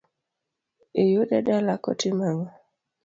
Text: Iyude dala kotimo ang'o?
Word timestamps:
Iyude 1.01 1.37
dala 1.47 1.73
kotimo 1.83 2.23
ang'o? 2.29 2.47